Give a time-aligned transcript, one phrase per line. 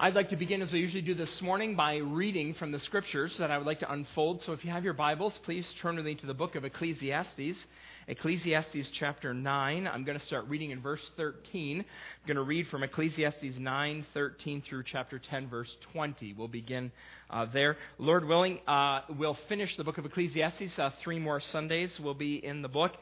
[0.00, 3.34] I'd like to begin, as we usually do this morning, by reading from the scriptures
[3.38, 4.42] that I would like to unfold.
[4.42, 7.66] So if you have your Bibles, please turn with me to the book of Ecclesiastes.
[8.06, 9.88] Ecclesiastes chapter 9.
[9.88, 11.80] I'm going to start reading in verse 13.
[11.80, 11.84] I'm
[12.28, 16.32] going to read from Ecclesiastes 9, 13 through chapter 10, verse 20.
[16.34, 16.92] We'll begin
[17.28, 17.76] uh, there.
[17.98, 20.78] Lord willing, uh, we'll finish the book of Ecclesiastes.
[20.78, 22.92] Uh, three more Sundays will be in the book,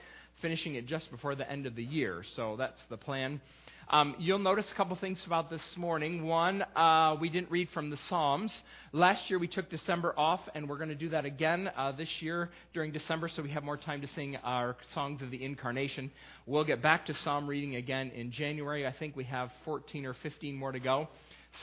[0.40, 2.24] finishing it just before the end of the year.
[2.36, 3.42] So that's the plan.
[3.88, 6.26] Um, you'll notice a couple things about this morning.
[6.26, 8.52] One, uh, we didn't read from the Psalms.
[8.92, 12.08] Last year we took December off, and we're going to do that again uh, this
[12.20, 16.10] year during December so we have more time to sing our songs of the Incarnation.
[16.46, 18.84] We'll get back to Psalm reading again in January.
[18.84, 21.08] I think we have 14 or 15 more to go.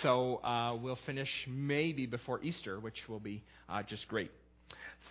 [0.02, 4.32] So uh, we'll finish maybe before Easter, which will be uh, just great.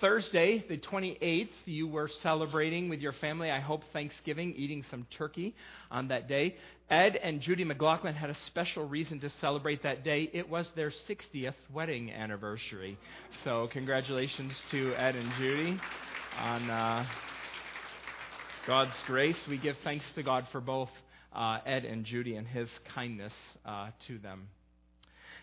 [0.01, 5.55] Thursday, the 28th, you were celebrating with your family, I hope, Thanksgiving, eating some turkey
[5.91, 6.57] on that day.
[6.91, 10.29] Ed and Judy McLaughlin had a special reason to celebrate that day.
[10.33, 12.99] It was their 60th wedding anniversary.
[13.45, 15.81] So, congratulations to Ed and Judy
[16.39, 17.07] on uh,
[18.67, 19.39] God's grace.
[19.49, 20.91] We give thanks to God for both
[21.35, 23.33] uh, Ed and Judy and his kindness
[23.65, 24.49] uh, to them.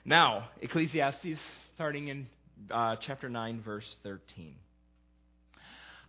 [0.05, 1.39] Now, Ecclesiastes,
[1.75, 2.27] starting in
[2.71, 4.55] uh, chapter 9, verse 13.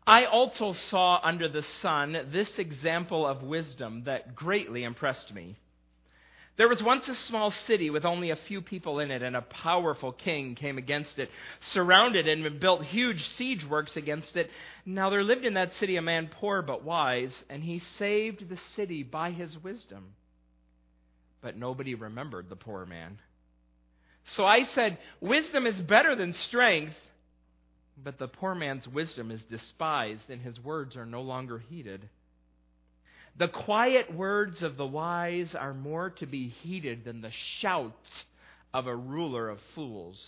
[0.06, 5.56] I also saw under the sun this example of wisdom that greatly impressed me.
[6.56, 9.40] There was once a small city with only a few people in it, and a
[9.40, 14.50] powerful king came against it, surrounded and built huge siege works against it.
[14.84, 18.58] Now there lived in that city a man poor but wise, and he saved the
[18.76, 20.12] city by his wisdom.
[21.40, 23.18] But nobody remembered the poor man.
[24.34, 26.96] So I said, Wisdom is better than strength.
[28.02, 32.08] But the poor man's wisdom is despised, and his words are no longer heeded.
[33.36, 38.24] The quiet words of the wise are more to be heeded than the shouts
[38.72, 40.22] of a ruler of fools.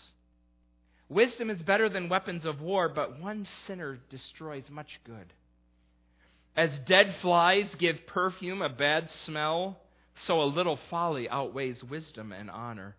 [1.08, 5.32] Wisdom is better than weapons of war, but one sinner destroys much good.
[6.56, 9.78] As dead flies give perfume a bad smell,
[10.14, 12.96] so a little folly outweighs wisdom and honor.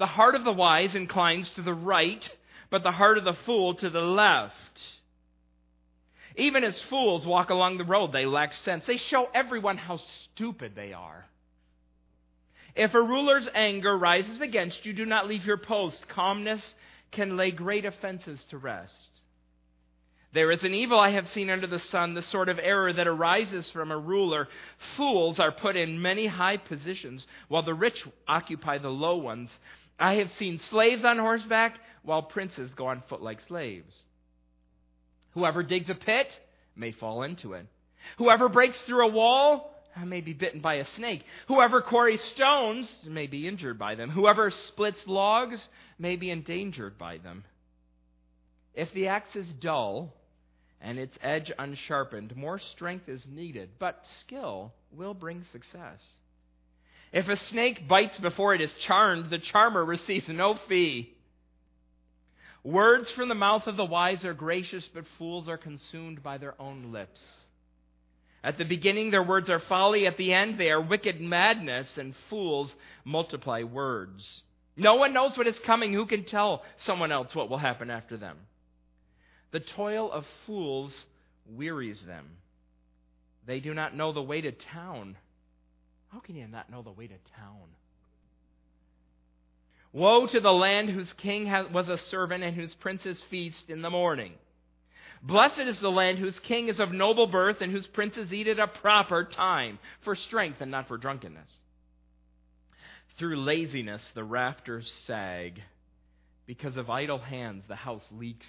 [0.00, 2.26] The heart of the wise inclines to the right,
[2.70, 4.54] but the heart of the fool to the left.
[6.36, 8.86] Even as fools walk along the road, they lack sense.
[8.86, 11.26] They show everyone how stupid they are.
[12.74, 16.08] If a ruler's anger rises against you, do not leave your post.
[16.08, 16.74] Calmness
[17.12, 19.10] can lay great offenses to rest.
[20.32, 23.08] There is an evil I have seen under the sun, the sort of error that
[23.08, 24.48] arises from a ruler.
[24.96, 29.50] Fools are put in many high positions, while the rich occupy the low ones.
[30.00, 33.94] I have seen slaves on horseback, while princes go on foot like slaves.
[35.32, 36.36] Whoever digs a pit
[36.74, 37.66] may fall into it.
[38.16, 41.22] Whoever breaks through a wall may be bitten by a snake.
[41.48, 44.10] Whoever quarries stones may be injured by them.
[44.10, 45.60] Whoever splits logs
[45.98, 47.44] may be endangered by them.
[48.74, 50.14] If the axe is dull
[50.80, 56.00] and its edge unsharpened, more strength is needed, but skill will bring success.
[57.12, 61.12] If a snake bites before it is charmed, the charmer receives no fee.
[62.62, 66.60] Words from the mouth of the wise are gracious, but fools are consumed by their
[66.60, 67.20] own lips.
[68.44, 70.06] At the beginning, their words are folly.
[70.06, 74.42] At the end, they are wicked madness, and fools multiply words.
[74.76, 75.92] No one knows what is coming.
[75.92, 78.38] Who can tell someone else what will happen after them?
[79.50, 80.96] The toil of fools
[81.46, 82.26] wearies them.
[83.46, 85.16] They do not know the way to town.
[86.10, 87.68] How can you not know the way to town?
[89.92, 93.90] Woe to the land whose king was a servant and whose princes feast in the
[93.90, 94.34] morning.
[95.22, 98.58] Blessed is the land whose king is of noble birth and whose princes eat at
[98.58, 101.50] a proper time, for strength and not for drunkenness.
[103.18, 105.60] Through laziness the rafters sag.
[106.46, 108.46] Because of idle hands the house leaks.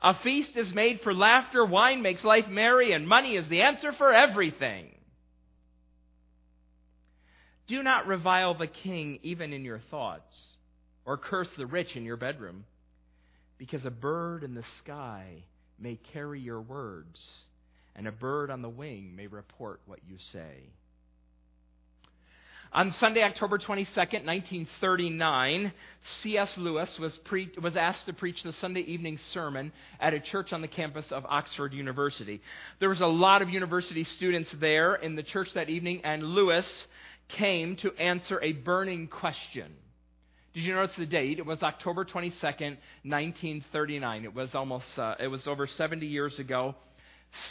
[0.00, 3.92] A feast is made for laughter, wine makes life merry, and money is the answer
[3.92, 4.94] for everything.
[7.68, 10.36] Do not revile the king even in your thoughts,
[11.04, 12.64] or curse the rich in your bedroom,
[13.58, 15.44] because a bird in the sky
[15.78, 17.20] may carry your words,
[17.94, 20.70] and a bird on the wing may report what you say.
[22.70, 25.72] On Sunday, October 22nd, 1939,
[26.02, 26.58] C.S.
[26.58, 30.60] Lewis was, pre- was asked to preach the Sunday evening sermon at a church on
[30.60, 32.42] the campus of Oxford University.
[32.78, 36.86] There was a lot of university students there in the church that evening, and Lewis
[37.28, 39.74] came to answer a burning question.
[40.54, 41.38] Did you notice the date?
[41.38, 44.24] It was October 22nd, 1939.
[44.24, 46.74] It was almost, uh, it was over 70 years ago.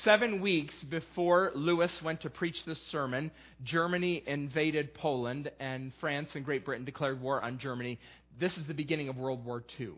[0.04, 3.30] Seven weeks before Lewis went to preach this sermon,
[3.64, 8.00] Germany invaded Poland, and France and Great Britain declared war on Germany.
[8.40, 9.94] This is the beginning of World War II.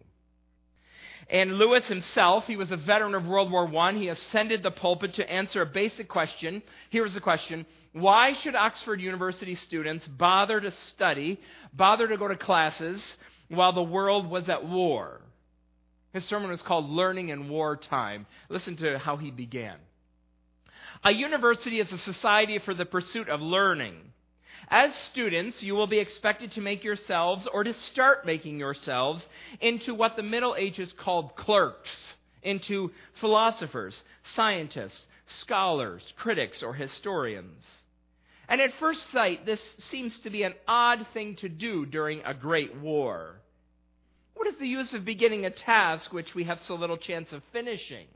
[1.30, 3.94] And Lewis himself, he was a veteran of World War I.
[3.94, 6.64] He ascended the pulpit to answer a basic question.
[6.90, 11.40] Here was the question Why should Oxford University students bother to study,
[11.72, 13.16] bother to go to classes
[13.48, 15.22] while the world was at war?
[16.14, 18.26] His sermon was called Learning in Wartime.
[18.50, 19.78] Listen to how he began.
[21.04, 23.98] A university is a society for the pursuit of learning.
[24.72, 29.28] As students, you will be expected to make yourselves, or to start making yourselves,
[29.60, 31.90] into what the Middle Ages called clerks,
[32.44, 37.66] into philosophers, scientists, scholars, critics, or historians.
[38.48, 42.34] And at first sight, this seems to be an odd thing to do during a
[42.34, 43.42] great war.
[44.36, 47.44] What is the use of beginning a task which we have so little chance of
[47.52, 48.08] finishing?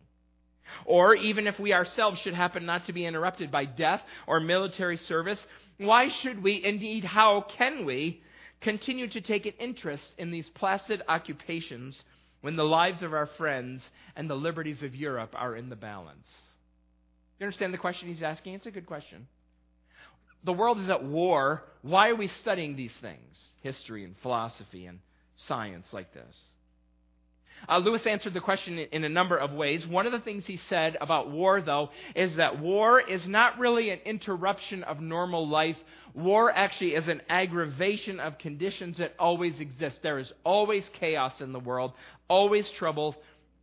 [0.86, 4.98] Or even if we ourselves should happen not to be interrupted by death or military
[4.98, 5.40] service,
[5.78, 8.22] why should we, indeed, how can we,
[8.62, 12.02] continue to take an interest in these placid occupations
[12.42, 13.82] when the lives of our friends
[14.16, 16.28] and the liberties of Europe are in the balance?
[17.40, 18.54] You understand the question he's asking?
[18.54, 19.28] It's a good question.
[20.44, 21.64] The world is at war.
[21.82, 23.38] Why are we studying these things?
[23.62, 25.00] History and philosophy and
[25.36, 26.36] science like this?
[27.68, 29.86] Uh, Lewis answered the question in a number of ways.
[29.88, 33.90] One of the things he said about war, though, is that war is not really
[33.90, 35.78] an interruption of normal life.
[36.14, 40.00] War actually is an aggravation of conditions that always exist.
[40.04, 41.94] There is always chaos in the world,
[42.28, 43.16] always trouble,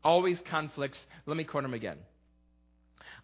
[0.02, 0.98] always conflicts.
[1.26, 1.98] Let me quote him again.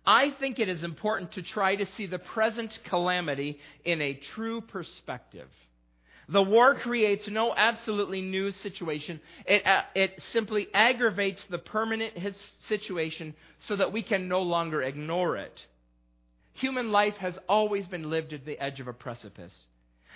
[0.05, 4.61] I think it is important to try to see the present calamity in a true
[4.61, 5.49] perspective.
[6.29, 9.21] The war creates no absolutely new situation.
[9.45, 12.15] It, uh, it simply aggravates the permanent
[12.69, 15.67] situation so that we can no longer ignore it.
[16.55, 19.53] Human life has always been lived at the edge of a precipice.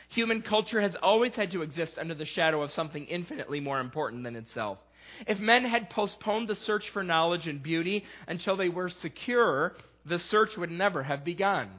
[0.09, 4.25] Human culture has always had to exist under the shadow of something infinitely more important
[4.25, 4.79] than itself.
[5.29, 10.19] If men had postponed the search for knowledge and beauty until they were secure, the
[10.19, 11.71] search would never have begun.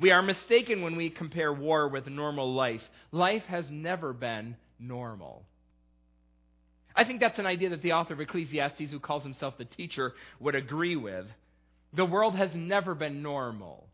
[0.00, 2.82] We are mistaken when we compare war with normal life.
[3.10, 5.44] Life has never been normal.
[6.94, 10.12] I think that's an idea that the author of Ecclesiastes, who calls himself the teacher,
[10.40, 11.26] would agree with.
[11.94, 13.86] The world has never been normal.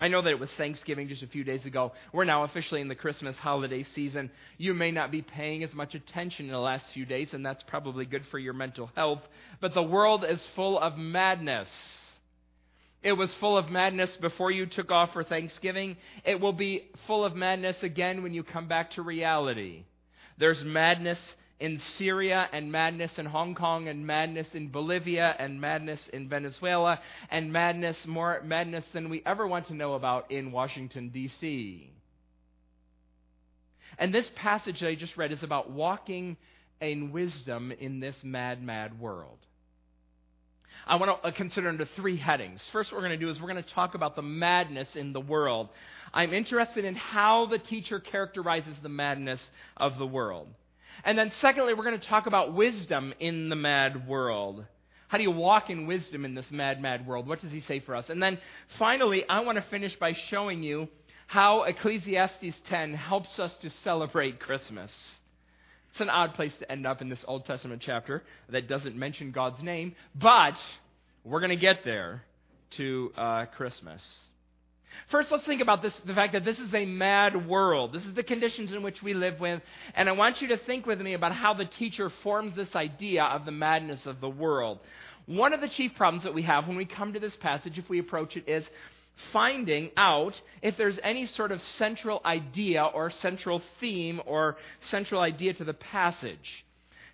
[0.00, 1.92] I know that it was Thanksgiving just a few days ago.
[2.12, 4.30] We're now officially in the Christmas holiday season.
[4.56, 7.64] You may not be paying as much attention in the last few days, and that's
[7.64, 9.22] probably good for your mental health.
[9.60, 11.68] But the world is full of madness.
[13.02, 15.96] It was full of madness before you took off for Thanksgiving.
[16.24, 19.84] It will be full of madness again when you come back to reality.
[20.36, 21.18] There's madness
[21.60, 27.00] in Syria and madness in Hong Kong and madness in Bolivia and madness in Venezuela
[27.30, 31.90] and madness more madness than we ever want to know about in Washington D.C.
[33.98, 36.36] And this passage that I just read is about walking
[36.80, 39.38] in wisdom in this mad mad world.
[40.86, 42.66] I want to uh, consider under three headings.
[42.72, 45.12] First, what we're going to do is we're going to talk about the madness in
[45.12, 45.68] the world.
[46.12, 49.46] I'm interested in how the teacher characterizes the madness
[49.76, 50.48] of the world.
[51.04, 54.64] And then, secondly, we're going to talk about wisdom in the mad world.
[55.08, 57.26] How do you walk in wisdom in this mad, mad world?
[57.26, 58.10] What does he say for us?
[58.10, 58.38] And then,
[58.78, 60.88] finally, I want to finish by showing you
[61.26, 64.90] how Ecclesiastes 10 helps us to celebrate Christmas.
[65.90, 69.32] It's an odd place to end up in this Old Testament chapter that doesn't mention
[69.32, 70.54] God's name, but
[71.24, 72.22] we're going to get there
[72.76, 74.02] to uh, Christmas.
[75.10, 77.92] First, let's think about this the fact that this is a mad world.
[77.92, 79.62] This is the conditions in which we live with.
[79.94, 83.24] And I want you to think with me about how the teacher forms this idea
[83.24, 84.78] of the madness of the world.
[85.26, 87.88] One of the chief problems that we have when we come to this passage, if
[87.88, 88.66] we approach it, is
[89.32, 95.54] finding out if there's any sort of central idea or central theme or central idea
[95.54, 96.64] to the passage.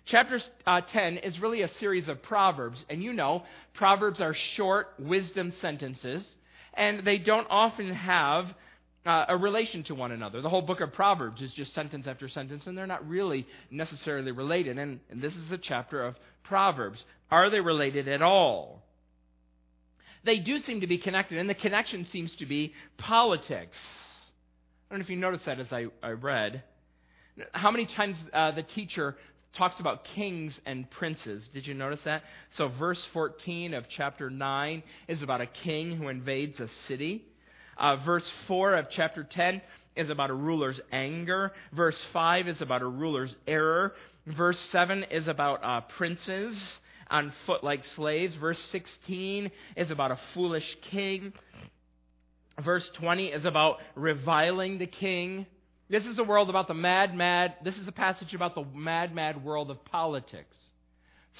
[0.05, 3.43] Chapter uh, 10 is really a series of proverbs, and you know,
[3.73, 6.23] proverbs are short wisdom sentences,
[6.75, 8.53] and they don't often have
[9.05, 10.41] uh, a relation to one another.
[10.41, 14.31] The whole book of Proverbs is just sentence after sentence, and they're not really necessarily
[14.31, 14.77] related.
[14.77, 17.03] And, and this is a chapter of Proverbs.
[17.31, 18.84] Are they related at all?
[20.25, 23.77] They do seem to be connected, and the connection seems to be politics.
[24.89, 26.63] I don't know if you noticed that as I, I read.
[27.51, 29.15] How many times uh, the teacher
[29.55, 31.47] talks about kings and princes.
[31.53, 32.23] Did you notice that?
[32.51, 37.25] So, verse 14 of chapter 9 is about a king who invades a city.
[37.77, 39.61] Uh, verse 4 of chapter 10
[39.95, 41.53] is about a ruler's anger.
[41.73, 43.93] Verse 5 is about a ruler's error.
[44.27, 46.79] Verse 7 is about uh, princes.
[47.09, 48.35] On foot like slaves.
[48.35, 51.33] Verse 16 is about a foolish king.
[52.63, 55.45] Verse 20 is about reviling the king.
[55.89, 59.13] This is a world about the mad, mad, this is a passage about the mad,
[59.13, 60.55] mad world of politics.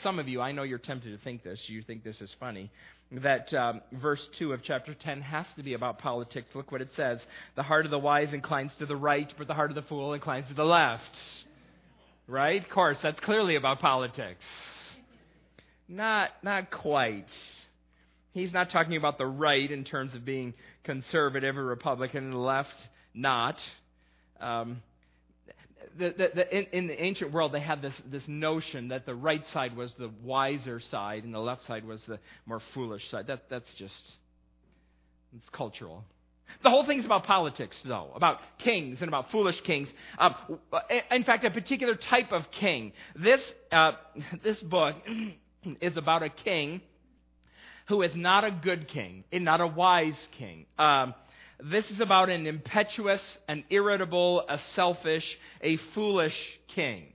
[0.03, 2.69] Some of you, I know you're tempted to think this, you think this is funny,
[3.11, 6.51] that um, verse 2 of chapter 10 has to be about politics.
[6.53, 7.23] Look what it says.
[7.55, 10.13] The heart of the wise inclines to the right, but the heart of the fool
[10.13, 11.17] inclines to the left.
[12.27, 12.61] Right?
[12.61, 14.43] Of course, that's clearly about politics.
[15.87, 17.27] Not, not quite.
[18.33, 22.37] He's not talking about the right in terms of being conservative or Republican, and the
[22.37, 22.73] left
[23.13, 23.57] not.
[24.39, 24.81] Um,
[25.97, 29.15] the, the, the, in, in, the ancient world, they had this, this notion that the
[29.15, 33.27] right side was the wiser side and the left side was the more foolish side.
[33.27, 33.95] That, that's just,
[35.37, 36.03] it's cultural.
[36.63, 39.91] The whole thing's about politics, though, about kings and about foolish kings.
[40.17, 40.31] Uh,
[41.11, 42.93] in fact, a particular type of king.
[43.15, 43.93] This, uh,
[44.43, 44.95] this book
[45.81, 46.81] is about a king
[47.87, 50.65] who is not a good king and not a wise king.
[50.77, 51.13] Um,
[51.63, 57.13] this is about an impetuous, an irritable, a selfish, a foolish king.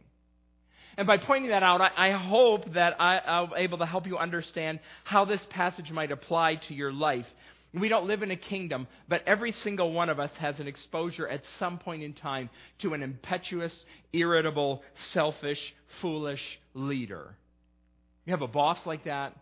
[0.96, 4.18] And by pointing that out, I, I hope that I, I'm able to help you
[4.18, 7.26] understand how this passage might apply to your life.
[7.72, 11.28] We don't live in a kingdom, but every single one of us has an exposure
[11.28, 17.36] at some point in time to an impetuous, irritable, selfish, foolish leader.
[18.24, 19.34] You have a boss like that.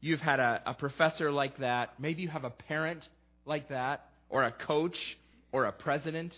[0.00, 1.94] You've had a, a professor like that.
[1.98, 3.06] Maybe you have a parent
[3.44, 4.98] like that or a coach
[5.52, 6.32] or a president.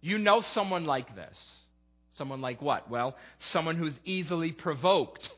[0.00, 1.36] You know someone like this.
[2.16, 2.90] Someone like what?
[2.90, 3.16] Well,
[3.52, 5.28] someone who's easily provoked.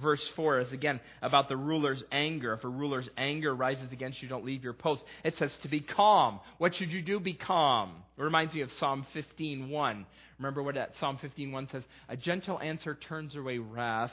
[0.00, 2.52] Verse 4 is again about the ruler's anger.
[2.54, 5.02] If a ruler's anger rises against you, don't leave your post.
[5.24, 6.40] It says to be calm.
[6.58, 7.18] What should you do?
[7.18, 7.92] Be calm.
[8.16, 10.06] It reminds me of Psalm 15:1.
[10.38, 11.82] Remember what that Psalm 15:1 says?
[12.08, 14.12] A gentle answer turns away wrath.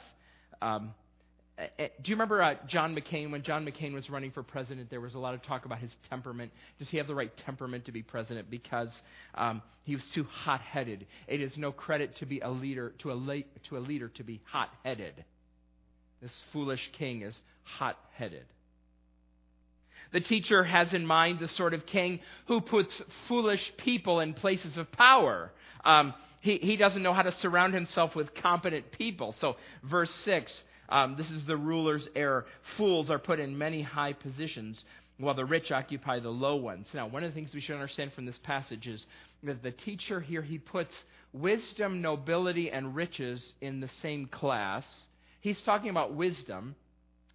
[0.61, 0.93] Um,
[1.57, 3.31] uh, uh, do you remember uh, John McCain?
[3.31, 5.91] When John McCain was running for president, there was a lot of talk about his
[6.09, 6.51] temperament.
[6.79, 8.49] Does he have the right temperament to be president?
[8.49, 8.89] Because
[9.35, 11.05] um, he was too hot-headed.
[11.27, 14.41] It is no credit to be a leader to a, to a leader to be
[14.51, 15.23] hot-headed.
[16.25, 18.45] This foolish king is hot-headed.
[20.11, 24.75] The teacher has in mind the sort of king who puts foolish people in places
[24.75, 25.51] of power.
[25.83, 29.35] Um, he, he doesn't know how to surround himself with competent people.
[29.39, 32.47] So, verse 6 um, this is the ruler's error.
[32.75, 34.83] Fools are put in many high positions,
[35.17, 36.87] while the rich occupy the low ones.
[36.93, 39.05] Now, one of the things we should understand from this passage is
[39.43, 40.93] that the teacher here, he puts
[41.33, 44.85] wisdom, nobility, and riches in the same class.
[45.45, 46.75] He's talking about wisdom,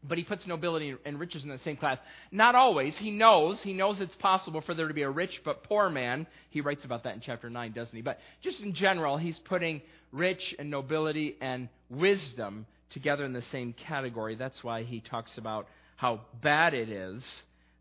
[0.02, 1.96] but he puts nobility and riches in the same class.
[2.32, 2.96] Not always.
[2.96, 3.60] He knows.
[3.62, 6.26] He knows it's possible for there to be a rich but poor man.
[6.50, 8.02] He writes about that in chapter 9, doesn't he?
[8.02, 13.74] But just in general, he's putting rich and nobility and wisdom together in the same
[13.74, 14.34] category.
[14.34, 17.24] That's why he talks about how bad it is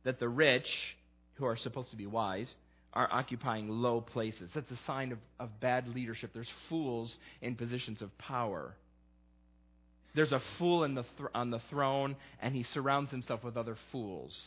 [0.04, 0.70] that the rich,
[1.38, 2.54] who are supposed to be wise,
[2.94, 4.52] are occupying low places.
[4.54, 6.34] That's a sign of, of bad leadership.
[6.36, 8.76] There's fools in positions of power.
[10.16, 14.40] There's a fool the th- on the throne, and he surrounds himself with other fools.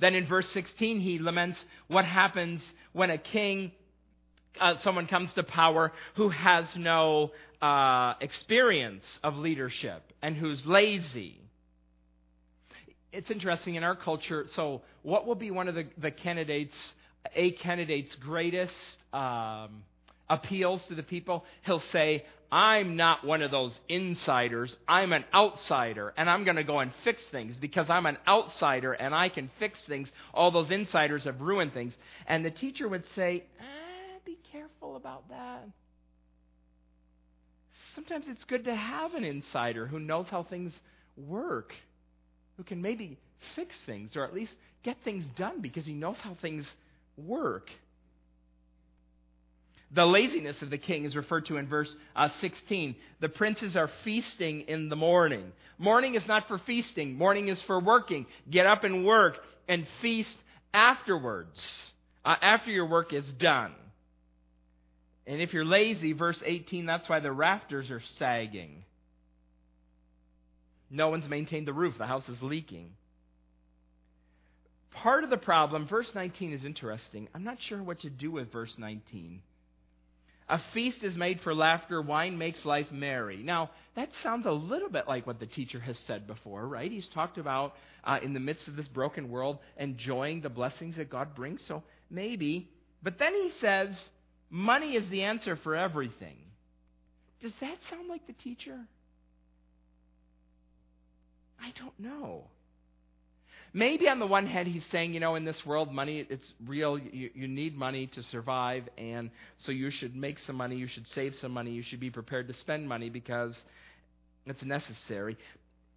[0.00, 3.72] Then in verse 16, he laments what happens when a king
[4.60, 11.40] uh, someone comes to power who has no uh, experience of leadership and who's lazy.
[13.12, 14.46] It's interesting in our culture.
[14.54, 16.74] So, what will be one of the, the candidates,
[17.34, 18.74] a candidate's greatest
[19.12, 19.82] um,
[20.28, 21.44] appeals to the people?
[21.62, 24.76] He'll say, I'm not one of those insiders.
[24.86, 28.92] I'm an outsider, and I'm going to go and fix things because I'm an outsider
[28.92, 30.08] and I can fix things.
[30.32, 31.96] All those insiders have ruined things.
[32.26, 35.66] And the teacher would say, eh, be careful about that.
[37.94, 40.72] Sometimes it's good to have an insider who knows how things
[41.16, 41.72] work,
[42.56, 43.18] who can maybe
[43.54, 44.52] fix things or at least
[44.82, 46.66] get things done because he knows how things
[47.16, 47.68] work.
[49.94, 52.96] The laziness of the king is referred to in verse uh, 16.
[53.20, 55.52] The princes are feasting in the morning.
[55.78, 58.26] Morning is not for feasting, morning is for working.
[58.50, 59.36] Get up and work
[59.68, 60.36] and feast
[60.72, 61.60] afterwards,
[62.24, 63.72] uh, after your work is done.
[65.26, 68.84] And if you're lazy, verse 18, that's why the rafters are sagging.
[70.90, 72.90] No one's maintained the roof, the house is leaking.
[74.90, 77.28] Part of the problem, verse 19 is interesting.
[77.34, 79.40] I'm not sure what to do with verse 19.
[80.48, 83.38] A feast is made for laughter, wine makes life merry.
[83.42, 86.90] Now, that sounds a little bit like what the teacher has said before, right?
[86.90, 87.74] He's talked about
[88.04, 91.82] uh, in the midst of this broken world, enjoying the blessings that God brings, so
[92.10, 92.68] maybe.
[93.02, 93.90] But then he says,
[94.50, 96.36] money is the answer for everything.
[97.40, 98.78] Does that sound like the teacher?
[101.58, 102.44] I don't know.
[103.76, 106.96] Maybe on the one hand, he's saying, you know, in this world, money, it's real.
[106.96, 109.30] You, you need money to survive, and
[109.66, 110.76] so you should make some money.
[110.76, 111.72] You should save some money.
[111.72, 113.52] You should be prepared to spend money because
[114.46, 115.36] it's necessary.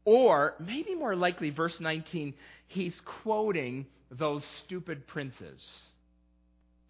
[0.05, 2.33] Or maybe more likely, verse 19,
[2.65, 5.61] he's quoting those stupid princes.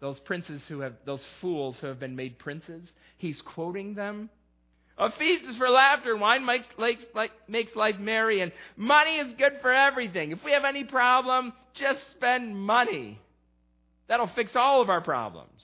[0.00, 2.88] Those princes who have, those fools who have been made princes.
[3.18, 4.30] He's quoting them
[4.98, 7.02] a feast is for laughter, and wine makes, makes,
[7.46, 10.32] makes life merry, and money is good for everything.
[10.32, 13.20] If we have any problem, just spend money.
[14.08, 15.62] That'll fix all of our problems.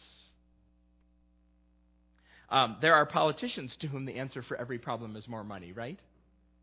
[2.49, 5.99] Um, there are politicians to whom the answer for every problem is more money, right?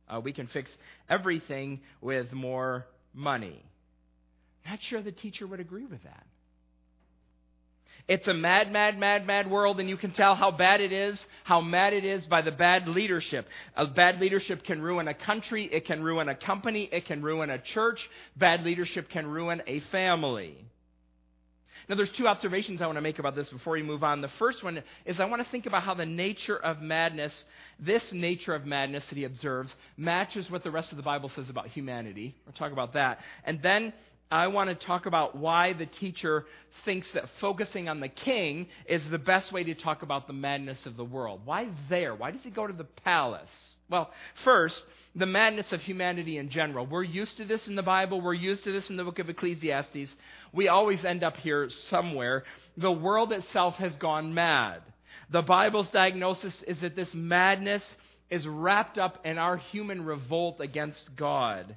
[0.08, 0.70] Uh, we can fix
[1.10, 3.64] everything with more money.
[4.66, 6.26] Not sure the teacher would agree with that.
[8.08, 11.20] It's a mad, mad, mad, mad world, and you can tell how bad it is,
[11.44, 13.48] how mad it is by the bad leadership.
[13.76, 17.50] A bad leadership can ruin a country, it can ruin a company, it can ruin
[17.50, 18.00] a church.
[18.36, 20.58] Bad leadership can ruin a family.
[21.90, 24.22] Now, there's two observations I want to make about this before we move on.
[24.22, 27.34] The first one is I want to think about how the nature of madness,
[27.80, 31.50] this nature of madness that he observes, matches what the rest of the Bible says
[31.50, 32.36] about humanity.
[32.46, 33.20] We'll talk about that.
[33.44, 33.94] And then
[34.32, 36.46] I want to talk about why the teacher
[36.86, 40.86] thinks that focusing on the king is the best way to talk about the madness
[40.86, 41.42] of the world.
[41.44, 42.16] Why there?
[42.16, 43.50] Why does he go to the palace?
[43.90, 44.10] Well,
[44.46, 44.82] first,
[45.16, 46.86] the madness of humanity in general.
[46.86, 48.22] We're used to this in the Bible.
[48.22, 50.16] We're used to this in the book of Ecclesiastes.
[50.54, 52.46] We always end up here somewhere.
[52.78, 54.82] The world itself has gone mad.
[55.30, 57.84] The Bible's diagnosis is that this madness
[58.30, 61.76] is wrapped up in our human revolt against God.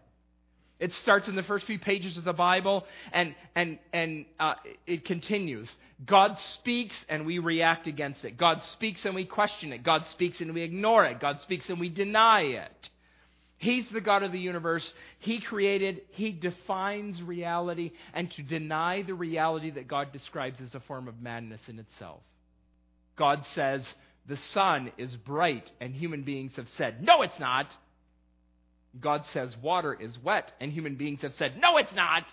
[0.81, 4.55] It starts in the first few pages of the Bible and, and, and uh,
[4.87, 5.69] it continues.
[6.05, 8.37] God speaks and we react against it.
[8.37, 9.83] God speaks and we question it.
[9.83, 11.21] God speaks and we ignore it.
[11.21, 12.91] God speaks and we deny it.
[13.57, 14.93] He's the God of the universe.
[15.21, 20.81] He created, He defines reality, and to deny the reality that God describes is a
[20.81, 22.21] form of madness in itself.
[23.17, 23.87] God says,
[24.27, 27.67] the sun is bright, and human beings have said, no, it's not.
[29.01, 32.25] God says water is wet, and human beings have said, no, it's not.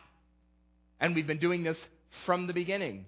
[1.00, 1.78] And we've been doing this
[2.26, 3.06] from the beginning.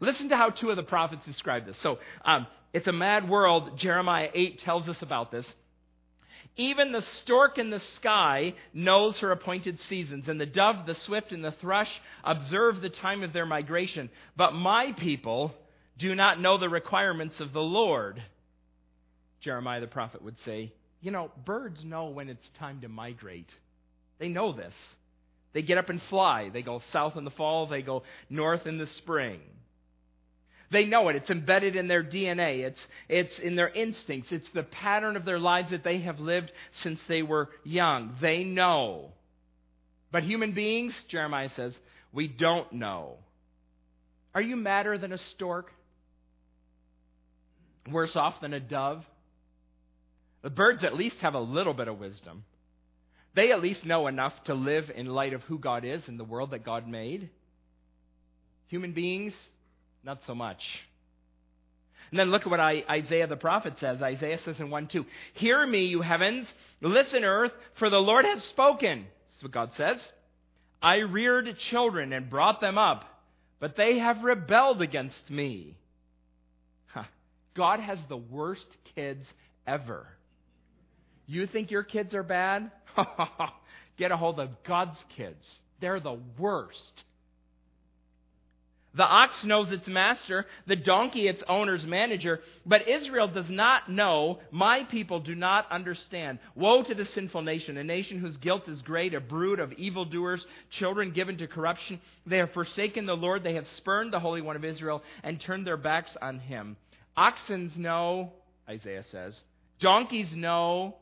[0.00, 1.78] Listen to how two of the prophets describe this.
[1.78, 3.78] So, um, it's a mad world.
[3.78, 5.46] Jeremiah 8 tells us about this.
[6.56, 11.32] Even the stork in the sky knows her appointed seasons, and the dove, the swift,
[11.32, 11.90] and the thrush
[12.24, 14.10] observe the time of their migration.
[14.36, 15.54] But my people
[15.98, 18.22] do not know the requirements of the Lord.
[19.40, 23.48] Jeremiah the prophet would say, you know, birds know when it's time to migrate.
[24.18, 24.74] They know this.
[25.52, 26.50] They get up and fly.
[26.52, 29.40] They go south in the fall, they go north in the spring.
[30.70, 31.16] They know it.
[31.16, 32.64] It's embedded in their DNA.
[32.64, 34.32] It's, it's in their instincts.
[34.32, 36.50] It's the pattern of their lives that they have lived
[36.82, 38.16] since they were young.
[38.20, 39.12] They know.
[40.10, 41.74] But human beings, Jeremiah says,
[42.12, 43.14] we don't know.
[44.34, 45.72] Are you madder than a stork?
[47.90, 49.04] Worse off than a dove?
[50.46, 52.44] The birds at least have a little bit of wisdom.
[53.34, 56.24] They at least know enough to live in light of who God is and the
[56.24, 57.30] world that God made.
[58.68, 59.32] Human beings,
[60.04, 60.62] not so much.
[62.12, 64.00] And then look at what I, Isaiah the prophet says.
[64.00, 65.04] Isaiah says in 1 2,
[65.34, 66.46] Hear me, you heavens,
[66.80, 69.00] listen, earth, for the Lord has spoken.
[69.00, 70.00] This is what God says.
[70.80, 73.04] I reared children and brought them up,
[73.58, 75.76] but they have rebelled against me.
[76.86, 77.02] Huh.
[77.56, 79.26] God has the worst kids
[79.66, 80.06] ever.
[81.26, 82.70] You think your kids are bad?
[83.98, 85.44] Get a hold of God's kids.
[85.80, 87.04] They're the worst.
[88.96, 94.38] The ox knows its master, the donkey its owner's manager, but Israel does not know.
[94.50, 96.38] My people do not understand.
[96.54, 100.46] Woe to the sinful nation, a nation whose guilt is great, a brood of evildoers,
[100.70, 102.00] children given to corruption.
[102.24, 105.66] They have forsaken the Lord, they have spurned the Holy One of Israel, and turned
[105.66, 106.78] their backs on him.
[107.18, 108.32] Oxen know,
[108.66, 109.38] Isaiah says.
[109.78, 110.96] Donkeys know.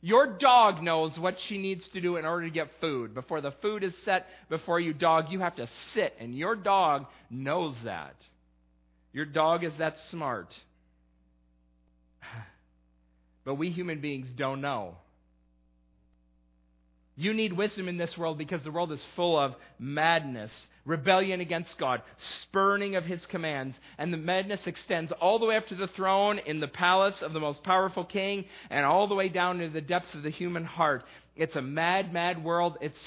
[0.00, 3.14] Your dog knows what she needs to do in order to get food.
[3.14, 7.06] Before the food is set before you, dog, you have to sit, and your dog
[7.30, 8.14] knows that.
[9.12, 10.54] Your dog is that smart.
[13.44, 14.96] But we human beings don't know.
[17.18, 20.52] You need wisdom in this world because the world is full of madness,
[20.84, 22.02] rebellion against God,
[22.42, 26.38] spurning of his commands, and the madness extends all the way up to the throne
[26.38, 29.80] in the palace of the most powerful king and all the way down into the
[29.80, 31.04] depths of the human heart.
[31.36, 32.76] It's a mad, mad world.
[32.82, 32.98] It's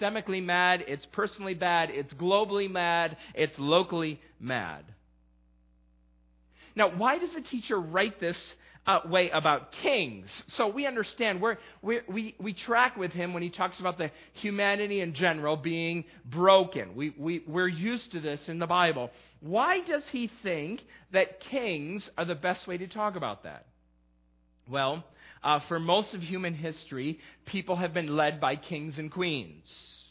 [0.00, 0.84] systemically mad.
[0.88, 1.90] It's personally bad.
[1.90, 3.16] It's globally mad.
[3.34, 4.84] It's locally mad.
[6.74, 8.54] Now, why does the teacher write this
[8.86, 10.28] uh, way about kings.
[10.48, 11.40] So we understand,
[11.82, 16.04] we we, we track with him when he talks about the humanity in general being
[16.24, 16.94] broken.
[16.94, 19.10] We, we, we're used to this in the Bible.
[19.40, 20.80] Why does he think
[21.12, 23.66] that kings are the best way to talk about that?
[24.68, 25.04] Well,
[25.42, 30.04] uh, for most of human history, people have been led by kings and queens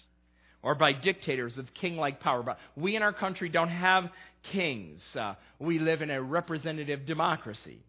[0.62, 2.44] or by dictators with king like power.
[2.44, 4.10] But we in our country don't have
[4.52, 5.04] kings.
[5.16, 7.80] Uh, we live in a representative democracy.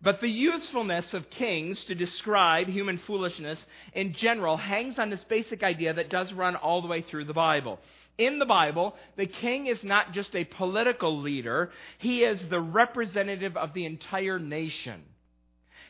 [0.00, 5.62] But the usefulness of kings to describe human foolishness in general hangs on this basic
[5.62, 7.80] idea that does run all the way through the Bible.
[8.16, 13.56] In the Bible, the king is not just a political leader, he is the representative
[13.56, 15.02] of the entire nation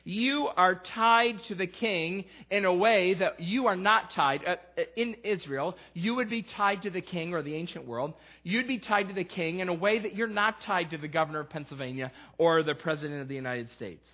[0.09, 4.41] you are tied to the king in a way that you are not tied.
[4.43, 8.15] Uh, uh, in Israel, you would be tied to the king or the ancient world.
[8.43, 11.09] You'd be tied to the king in a way that you're not tied to the
[11.09, 14.09] governor of Pennsylvania or the president of the United States.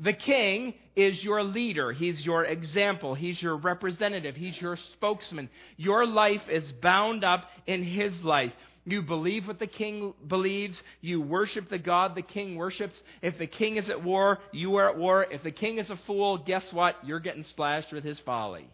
[0.00, 1.92] The king is your leader.
[1.92, 3.14] He's your example.
[3.14, 4.34] He's your representative.
[4.34, 5.48] He's your spokesman.
[5.76, 8.52] Your life is bound up in his life.
[8.84, 10.82] You believe what the king believes.
[11.00, 13.00] You worship the God the king worships.
[13.20, 15.26] If the king is at war, you are at war.
[15.30, 16.96] If the king is a fool, guess what?
[17.04, 18.68] You're getting splashed with his folly.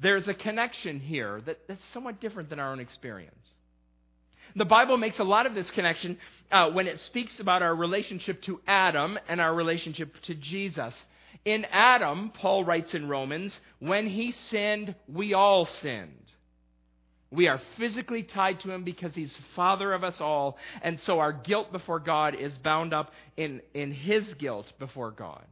[0.00, 3.36] There's a connection here that, that's somewhat different than our own experience.
[4.56, 6.18] The Bible makes a lot of this connection
[6.50, 10.94] uh, when it speaks about our relationship to Adam and our relationship to Jesus.
[11.44, 16.29] In Adam, Paul writes in Romans, when he sinned, we all sinned.
[17.30, 21.32] We are physically tied to him because he's father of us all, and so our
[21.32, 25.44] guilt before God is bound up in, in his guilt before God.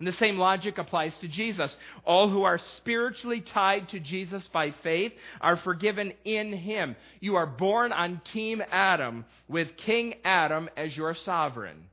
[0.00, 1.76] And the same logic applies to Jesus.
[2.04, 6.96] All who are spiritually tied to Jesus by faith are forgiven in him.
[7.20, 11.84] You are born on Team Adam with King Adam as your sovereign.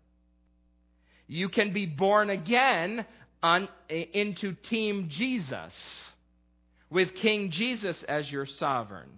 [1.27, 3.05] You can be born again
[3.43, 5.73] on, into Team Jesus
[6.89, 9.09] with King Jesus as your sovereign.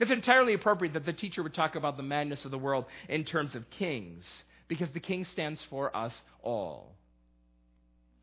[0.00, 3.24] It's entirely appropriate that the teacher would talk about the madness of the world in
[3.24, 4.24] terms of kings,
[4.68, 6.94] because the king stands for us all.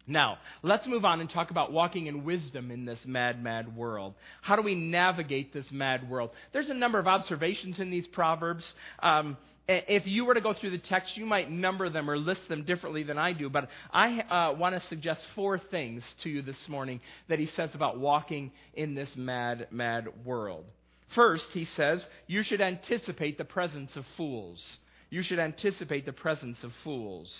[0.08, 4.14] Now, let's move on and talk about walking in wisdom in this mad, mad world.
[4.42, 6.30] How do we navigate this mad world?
[6.54, 8.64] There's a number of observations in these Proverbs.
[9.02, 9.36] Um,
[9.68, 12.64] if you were to go through the text, you might number them or list them
[12.64, 13.50] differently than I do.
[13.50, 17.72] But I uh, want to suggest four things to you this morning that he says
[17.74, 20.66] about walking in this mad, mad world.
[21.10, 24.64] First, he says, you should anticipate the presence of fools.
[25.10, 27.36] You should anticipate the presence of fools.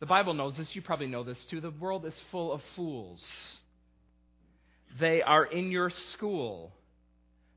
[0.00, 0.74] The Bible knows this.
[0.74, 1.60] You probably know this too.
[1.60, 3.24] The world is full of fools.
[5.00, 6.72] They are in your school,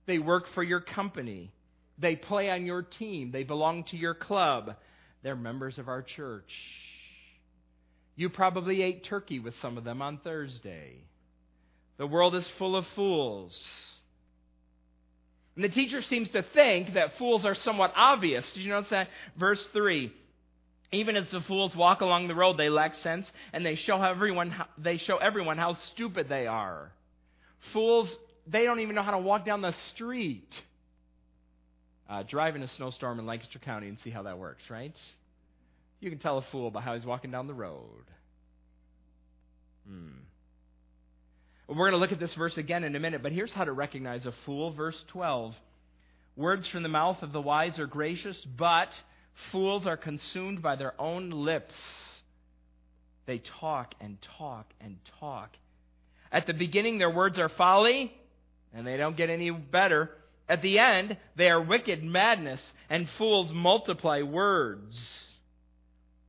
[0.06, 1.52] they work for your company.
[2.00, 3.32] They play on your team.
[3.32, 4.76] They belong to your club.
[5.22, 6.52] They're members of our church.
[8.16, 10.96] You probably ate turkey with some of them on Thursday.
[11.98, 13.62] The world is full of fools.
[15.56, 18.50] And the teacher seems to think that fools are somewhat obvious.
[18.54, 19.10] Did you notice that?
[19.38, 20.12] Verse 3.
[20.92, 24.56] Even as the fools walk along the road, they lack sense, and they show everyone
[24.78, 26.92] they show everyone how stupid they are.
[27.74, 28.10] Fools,
[28.48, 30.50] they don't even know how to walk down the street
[32.10, 34.96] uh, drive in a snowstorm in Lancaster County and see how that works, right?
[36.00, 38.06] You can tell a fool by how he's walking down the road.
[39.88, 40.10] Hmm.
[41.68, 43.72] We're going to look at this verse again in a minute, but here's how to
[43.72, 44.72] recognize a fool.
[44.72, 45.54] Verse 12
[46.36, 48.90] Words from the mouth of the wise are gracious, but
[49.52, 51.74] fools are consumed by their own lips.
[53.26, 55.50] They talk and talk and talk.
[56.32, 58.14] At the beginning, their words are folly,
[58.74, 60.10] and they don't get any better.
[60.50, 65.00] At the end, they are wicked madness, and fools multiply words.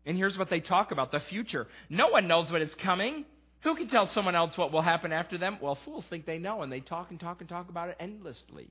[0.05, 1.67] And here's what they talk about the future.
[1.89, 3.25] No one knows what is coming.
[3.63, 5.57] Who can tell someone else what will happen after them?
[5.61, 8.69] Well, fools think they know, and they talk and talk and talk about it endlessly.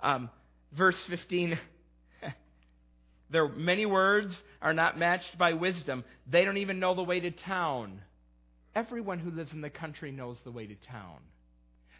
[0.00, 0.28] Um,
[0.72, 1.58] verse 15
[3.30, 6.04] Their many words are not matched by wisdom.
[6.28, 8.02] They don't even know the way to town.
[8.74, 11.18] Everyone who lives in the country knows the way to town.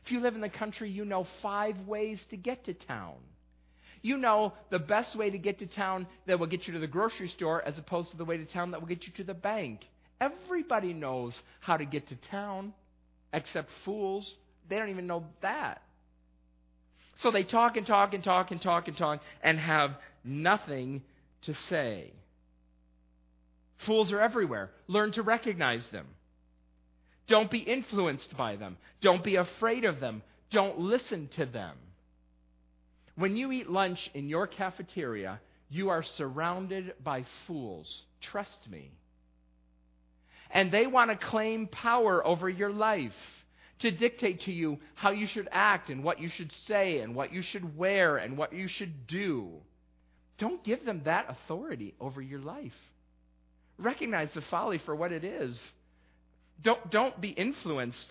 [0.05, 3.17] If you live in the country, you know five ways to get to town.
[4.03, 6.87] You know the best way to get to town that will get you to the
[6.87, 9.33] grocery store as opposed to the way to town that will get you to the
[9.33, 9.81] bank.
[10.21, 12.75] Everybody knows how to get to town,
[13.33, 14.31] except fools.
[14.69, 15.81] They don't even know that.
[17.17, 21.03] So they talk and talk and talk and talk and talk and have nothing
[21.43, 22.13] to say.
[23.87, 24.71] Fools are everywhere.
[24.87, 26.07] Learn to recognize them.
[27.27, 28.77] Don't be influenced by them.
[29.01, 30.23] Don't be afraid of them.
[30.51, 31.77] Don't listen to them.
[33.17, 37.89] When you eat lunch in your cafeteria, you are surrounded by fools.
[38.21, 38.91] Trust me.
[40.51, 43.13] And they want to claim power over your life,
[43.81, 47.33] to dictate to you how you should act and what you should say and what
[47.33, 49.51] you should wear and what you should do.
[50.39, 52.73] Don't give them that authority over your life.
[53.79, 55.59] Recognize the folly for what it is.
[56.63, 58.07] Don't, don't be influenced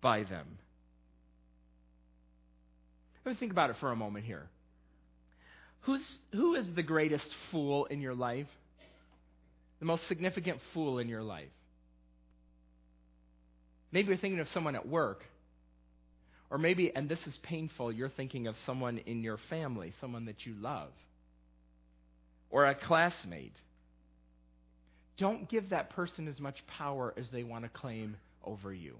[0.00, 0.46] by them.
[3.24, 4.48] Let me think about it for a moment here.
[5.82, 8.48] Who's, who is the greatest fool in your life?
[9.80, 11.48] The most significant fool in your life?
[13.92, 15.22] Maybe you're thinking of someone at work.
[16.50, 20.44] Or maybe, and this is painful, you're thinking of someone in your family, someone that
[20.46, 20.90] you love.
[22.50, 23.54] Or a classmate.
[25.16, 28.96] Don't give that person as much power as they want to claim over you.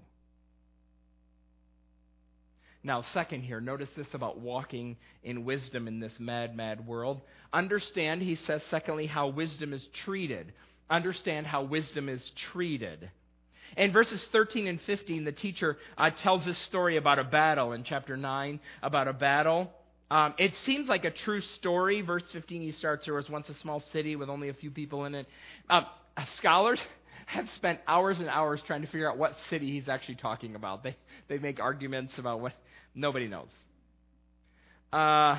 [2.83, 7.19] Now, second here, notice this about walking in wisdom in this mad, mad world.
[7.51, 10.53] Understand, he says, secondly, how wisdom is treated.
[10.87, 13.09] Understand how wisdom is treated.
[13.75, 17.83] In verses 13 and 15, the teacher uh, tells this story about a battle in
[17.83, 19.71] chapter 9, about a battle.
[20.11, 22.01] Um, it seems like a true story.
[22.01, 25.05] Verse 15, he starts, There was once a small city with only a few people
[25.05, 25.27] in it.
[25.67, 25.81] Uh,
[26.37, 26.79] scholars
[27.25, 30.83] have spent hours and hours trying to figure out what city he's actually talking about.
[30.83, 30.95] They,
[31.27, 32.53] they make arguments about what
[32.95, 33.49] Nobody knows.
[34.91, 35.37] Uh,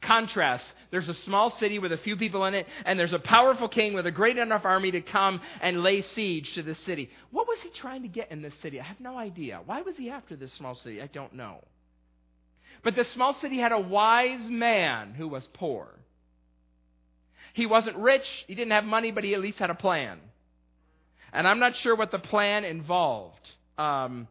[0.00, 3.68] contrast there's a small city with a few people in it, and there's a powerful
[3.68, 7.10] king with a great enough army to come and lay siege to the city.
[7.32, 8.80] What was he trying to get in this city?
[8.80, 9.60] I have no idea.
[9.64, 11.02] Why was he after this small city?
[11.02, 11.64] I don't know.
[12.84, 15.88] But the small city had a wise man who was poor.
[17.54, 20.18] He wasn't rich, he didn't have money, but he at least had a plan.
[21.32, 23.48] And I'm not sure what the plan involved.
[23.78, 24.26] Um,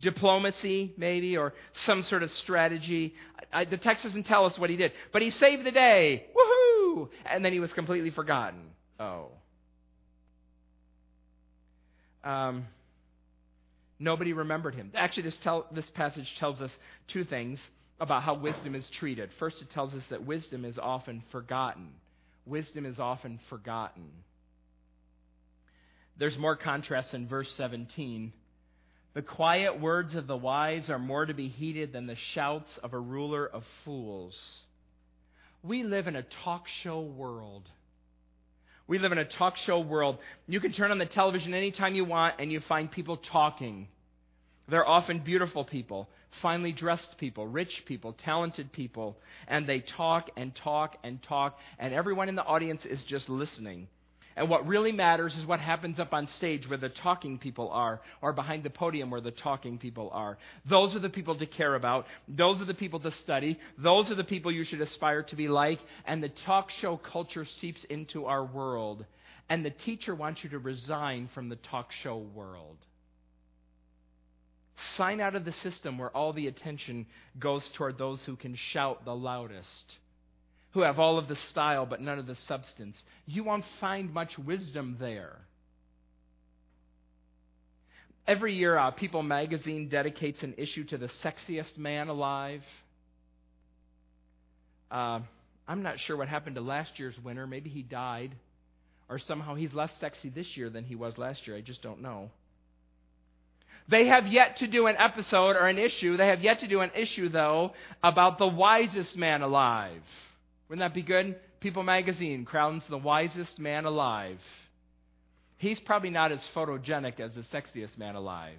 [0.00, 1.52] diplomacy, maybe, or
[1.84, 3.14] some sort of strategy.
[3.52, 4.92] I, the text doesn't tell us what he did.
[5.12, 6.26] But he saved the day.
[6.36, 7.08] Woohoo!
[7.26, 8.60] And then he was completely forgotten.
[9.00, 9.32] Oh.
[12.22, 12.68] Um,
[13.98, 14.92] nobody remembered him.
[14.94, 16.70] Actually, this, tell, this passage tells us
[17.08, 17.58] two things
[17.98, 19.30] about how wisdom is treated.
[19.40, 21.88] First, it tells us that wisdom is often forgotten.
[22.46, 24.10] Wisdom is often forgotten.
[26.18, 28.32] There's more contrast in verse 17
[29.14, 32.92] the quiet words of the wise are more to be heeded than the shouts of
[32.92, 34.36] a ruler of fools.
[35.62, 37.62] We live in a talk show world.
[38.88, 40.18] We live in a talk show world.
[40.48, 43.86] You can turn on the television anytime you want and you find people talking.
[44.68, 46.08] They're often beautiful people,
[46.40, 51.92] finely dressed people, rich people, talented people, and they talk and talk and talk, and
[51.92, 53.88] everyone in the audience is just listening.
[54.36, 58.00] And what really matters is what happens up on stage where the talking people are,
[58.20, 60.38] or behind the podium where the talking people are.
[60.68, 62.06] Those are the people to care about.
[62.26, 63.60] Those are the people to study.
[63.78, 65.78] Those are the people you should aspire to be like.
[66.04, 69.04] And the talk show culture seeps into our world.
[69.48, 72.78] And the teacher wants you to resign from the talk show world.
[74.96, 77.06] Sign out of the system where all the attention
[77.38, 79.96] goes toward those who can shout the loudest
[80.74, 83.00] who have all of the style but none of the substance.
[83.26, 85.38] You won't find much wisdom there.
[88.26, 92.62] Every year, uh, People magazine dedicates an issue to the sexiest man alive.
[94.90, 95.20] Uh,
[95.68, 97.46] I'm not sure what happened to last year's winner.
[97.46, 98.34] Maybe he died,
[99.08, 101.56] or somehow he's less sexy this year than he was last year.
[101.56, 102.30] I just don't know.
[103.88, 106.16] They have yet to do an episode or an issue.
[106.16, 110.02] They have yet to do an issue, though, about the wisest man alive.
[110.68, 111.36] Wouldn't that be good?
[111.60, 114.38] People magazine crowns the wisest man alive.
[115.58, 118.58] He's probably not as photogenic as the sexiest man alive.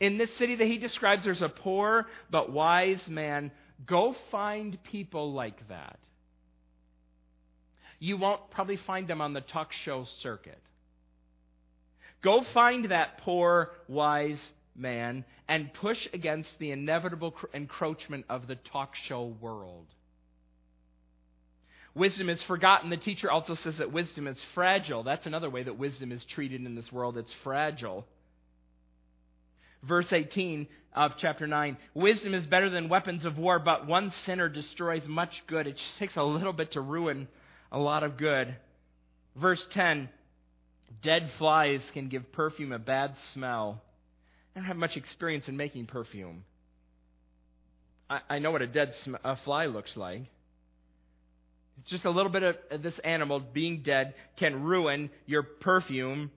[0.00, 3.52] In this city that he describes, there's a poor but wise man.
[3.86, 5.98] Go find people like that.
[7.98, 10.58] You won't probably find them on the talk show circuit.
[12.22, 14.40] Go find that poor, wise
[14.74, 19.86] man and push against the inevitable encroachment of the talk show world.
[21.94, 22.88] Wisdom is forgotten.
[22.88, 25.02] The teacher also says that wisdom is fragile.
[25.02, 27.18] That's another way that wisdom is treated in this world.
[27.18, 28.06] It's fragile.
[29.82, 34.48] Verse 18 of chapter 9 Wisdom is better than weapons of war, but one sinner
[34.48, 35.66] destroys much good.
[35.66, 37.28] It just takes a little bit to ruin
[37.70, 38.56] a lot of good.
[39.36, 40.08] Verse 10
[41.02, 43.82] Dead flies can give perfume a bad smell.
[44.54, 46.44] I don't have much experience in making perfume.
[48.10, 50.22] I, I know what a dead sm- a fly looks like.
[51.80, 56.30] It's just a little bit of this animal being dead can ruin your perfume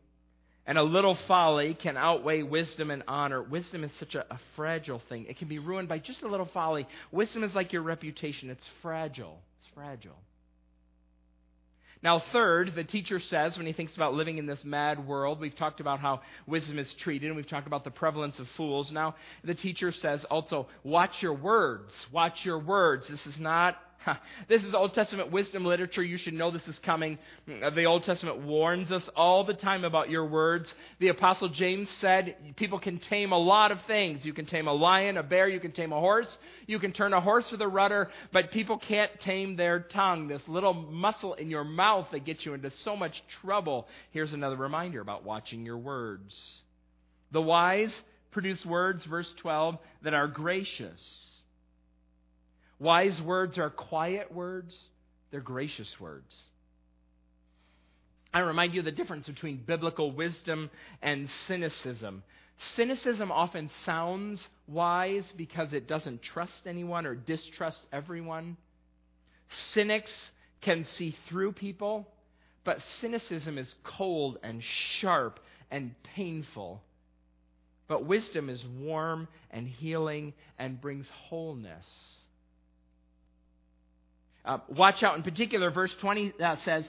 [0.66, 3.44] And a little folly can outweigh wisdom and honor.
[3.44, 5.26] Wisdom is such a, a, fragile thing.
[5.30, 6.88] It can be ruined by just a little folly.
[7.12, 9.40] Wisdom is like your reputation, it's fragile.
[9.60, 10.18] It's fragile.
[12.06, 15.56] Now, third, the teacher says when he thinks about living in this mad world, we've
[15.56, 18.92] talked about how wisdom is treated, and we've talked about the prevalence of fools.
[18.92, 21.92] Now, the teacher says also, watch your words.
[22.12, 23.08] Watch your words.
[23.10, 23.78] This is not
[24.48, 26.04] This is Old Testament wisdom literature.
[26.04, 27.18] You should know this is coming.
[27.48, 30.72] The Old Testament warns us all the time about your words.
[31.00, 34.24] The Apostle James said people can tame a lot of things.
[34.24, 36.38] You can tame a lion, a bear, you can tame a horse,
[36.68, 40.28] you can turn a horse with a rudder, but people can't tame their tongue.
[40.28, 43.88] This little muscle in your mouth that gets you into so much trouble.
[44.12, 46.36] Here's another reminder about watching your words.
[47.32, 47.94] The wise
[48.32, 51.25] produce words, verse 12, that are gracious
[52.80, 54.74] Wise words are quiet words,
[55.32, 56.36] they're gracious words.
[58.34, 60.70] I remind you of the difference between biblical wisdom
[61.02, 62.24] and cynicism.
[62.76, 68.58] Cynicism often sounds wise because it doesn't trust anyone or distrust everyone.
[69.72, 72.08] Cynics can see through people,
[72.66, 75.40] but cynicism is cold and sharp
[75.72, 76.82] and painful.
[77.88, 81.86] But wisdom is warm and healing and brings wholeness.
[84.46, 86.88] Uh, watch out in particular, verse 20 uh, says,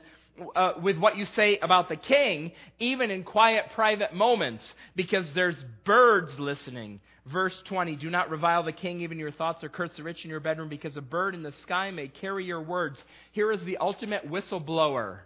[0.55, 5.57] uh, with what you say about the king, even in quiet private moments, because there's
[5.85, 7.01] birds listening.
[7.25, 10.31] Verse 20, do not revile the king, even your thoughts, or curse the rich in
[10.31, 13.03] your bedroom, because a bird in the sky may carry your words.
[13.33, 15.21] Here is the ultimate whistleblower.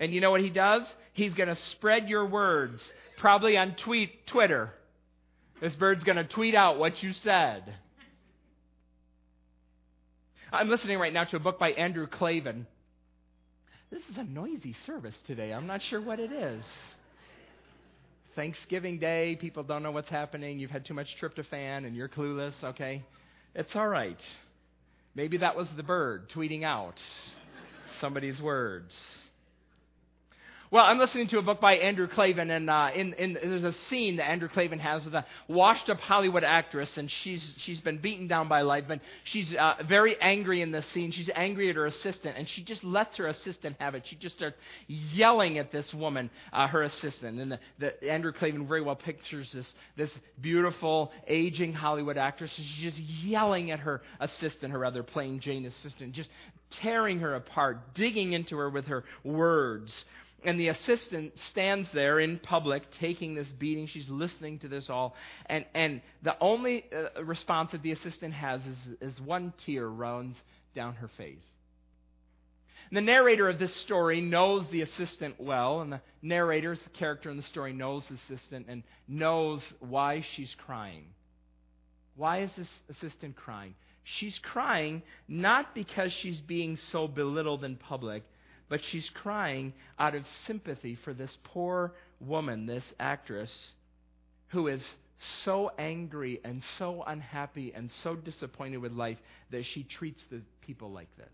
[0.00, 0.82] And you know what he does?
[1.12, 2.82] He's going to spread your words,
[3.18, 4.72] probably on tweet, Twitter.
[5.60, 7.62] This bird's going to tweet out what you said.
[10.54, 12.66] I'm listening right now to a book by Andrew Klavan.
[13.90, 15.50] This is a noisy service today.
[15.50, 16.62] I'm not sure what it is.
[18.36, 20.58] Thanksgiving Day, people don't know what's happening.
[20.58, 23.02] You've had too much tryptophan and you're clueless, okay?
[23.54, 24.20] It's all right.
[25.14, 27.00] Maybe that was the bird tweeting out
[28.02, 28.92] somebody's words.
[30.72, 33.74] Well, I'm listening to a book by Andrew Klavan, and uh, in, in, there's a
[33.90, 38.26] scene that Andrew Klavan has with a washed-up Hollywood actress, and she's she's been beaten
[38.26, 41.12] down by life, and she's uh, very angry in this scene.
[41.12, 44.04] She's angry at her assistant, and she just lets her assistant have it.
[44.06, 44.56] She just starts
[44.86, 49.52] yelling at this woman, uh, her assistant, and the, the, Andrew Klavan very well pictures
[49.52, 52.50] this this beautiful aging Hollywood actress.
[52.56, 56.30] And she's just yelling at her assistant, her other plain Jane assistant, just
[56.80, 59.92] tearing her apart, digging into her with her words.
[60.44, 63.86] And the assistant stands there in public taking this beating.
[63.86, 65.14] She's listening to this all.
[65.46, 70.36] And, and the only uh, response that the assistant has is, is one tear runs
[70.74, 71.38] down her face.
[72.90, 77.30] And the narrator of this story knows the assistant well, and the narrator, the character
[77.30, 81.06] in the story, knows the assistant and knows why she's crying.
[82.16, 83.74] Why is this assistant crying?
[84.04, 88.24] She's crying not because she's being so belittled in public,
[88.72, 93.52] but she's crying out of sympathy for this poor woman, this actress,
[94.48, 94.82] who is
[95.44, 99.18] so angry and so unhappy and so disappointed with life
[99.50, 101.28] that she treats the people like this.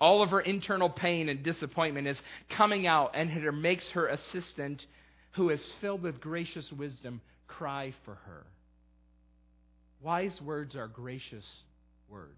[0.00, 4.86] All of her internal pain and disappointment is coming out, and it makes her assistant,
[5.32, 8.46] who is filled with gracious wisdom, cry for her.
[10.00, 11.44] Wise words are gracious
[12.08, 12.30] words.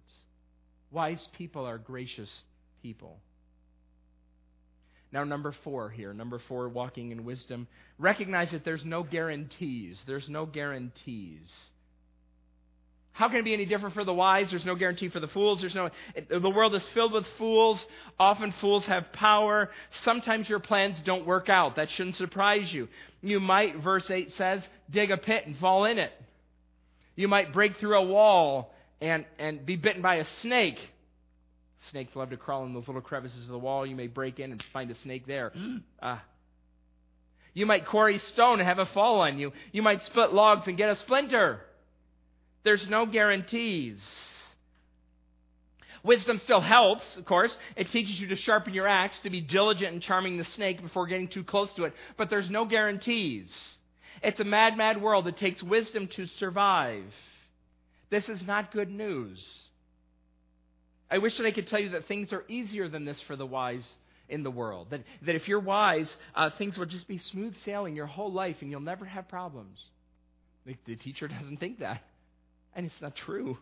[0.91, 2.43] Wise people are gracious
[2.85, 3.19] people.
[5.11, 7.67] Now, number four here, number four, walking in wisdom.
[7.99, 9.97] Recognize that there's no guarantees.
[10.07, 11.51] There's no guarantees.
[13.13, 14.51] How can it be any different for the wise?
[14.51, 15.61] There's no guarantee for the fools.
[15.61, 15.89] There's no.
[16.29, 17.83] The world is filled with fools.
[18.19, 19.71] Often fools have power.
[20.03, 21.77] Sometimes your plans don't work out.
[21.77, 22.89] That shouldn't surprise you.
[23.23, 26.13] You might, verse 8 says, dig a pit and fall in it.
[27.17, 30.79] You might break through a wall and, and be bitten by a snake.
[31.91, 33.87] Snakes love to crawl in those little crevices of the wall.
[33.87, 35.53] You may break in and find a snake there.
[36.03, 36.23] Ah.
[37.53, 39.53] You might quarry stone and have a fall on you.
[39.73, 41.61] You might split logs and get a splinter.
[42.65, 44.01] There's no guarantees.
[46.03, 47.57] Wisdom still helps, of course.
[47.77, 51.07] It teaches you to sharpen your axe, to be diligent in charming the snake before
[51.07, 51.95] getting too close to it.
[52.17, 53.51] But there's no guarantees.
[54.23, 55.27] It's a mad, mad world.
[55.29, 57.05] It takes wisdom to survive.
[58.11, 59.43] This is not good news.
[61.15, 63.47] I wish that I could tell you that things are easier than this for the
[63.47, 63.85] wise
[64.29, 64.89] in the world.
[64.91, 68.57] That, that if you're wise, uh, things will just be smooth sailing your whole life
[68.63, 69.79] and you'll never have problems.
[70.67, 72.03] The, the teacher doesn't think that.
[72.75, 73.59] And it's not true.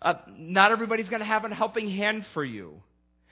[0.00, 2.74] Uh, not everybody's going to have a helping hand for you.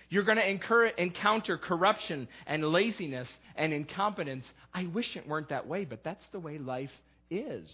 [0.08, 4.44] You're going to incur, encounter corruption and laziness and incompetence.
[4.74, 6.90] I wish it weren't that way, but that's the way life
[7.30, 7.70] is.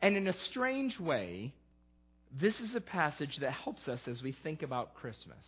[0.00, 1.52] And in a strange way,
[2.38, 5.38] this is a passage that helps us as we think about Christmas.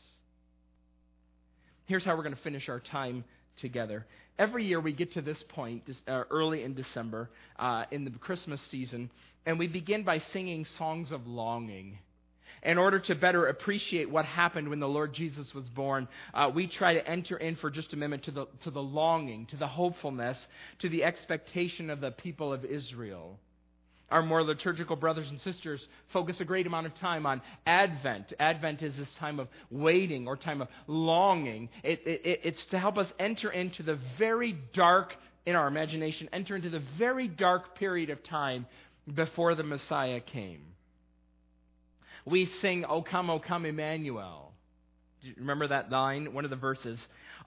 [1.86, 3.24] Here's how we're going to finish our time
[3.60, 4.06] together.
[4.38, 8.60] Every year we get to this point, uh, early in December, uh, in the Christmas
[8.70, 9.10] season,
[9.44, 11.98] and we begin by singing songs of longing.
[12.62, 16.66] In order to better appreciate what happened when the Lord Jesus was born, uh, we
[16.66, 19.66] try to enter in for just a minute to the, to the longing, to the
[19.66, 20.38] hopefulness,
[20.78, 23.38] to the expectation of the people of Israel.
[24.10, 28.34] Our more liturgical brothers and sisters focus a great amount of time on Advent.
[28.38, 31.70] Advent is this time of waiting or time of longing.
[31.82, 35.14] It, it, it's to help us enter into the very dark,
[35.46, 38.66] in our imagination, enter into the very dark period of time
[39.12, 40.60] before the Messiah came.
[42.24, 44.52] We sing, O come, O come, Emmanuel.
[45.22, 46.34] Do you remember that line?
[46.34, 46.98] One of the verses.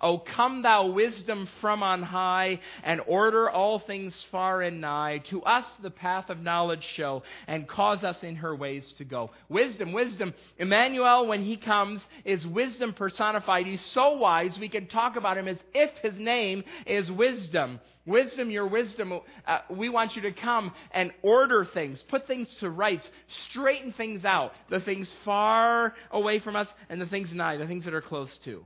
[0.02, 5.20] O come thou wisdom from on high, and order all things far and nigh.
[5.30, 9.32] To us the path of knowledge show, and cause us in her ways to go.
[9.50, 10.34] Wisdom, wisdom.
[10.58, 13.66] Emmanuel, when he comes, is wisdom personified.
[13.66, 17.80] He's so wise, we can talk about him as if his name is wisdom.
[18.06, 19.20] Wisdom, your wisdom.
[19.48, 23.10] Uh, we want you to come and order things, put things to rights,
[23.50, 24.52] straighten things out.
[24.70, 28.38] The things far away from us and the things nigh, the things that are close
[28.46, 28.64] to.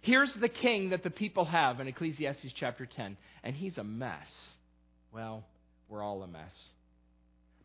[0.00, 4.28] Here's the king that the people have in Ecclesiastes chapter 10, and he's a mess.
[5.12, 5.44] Well,
[5.88, 6.52] we're all a mess.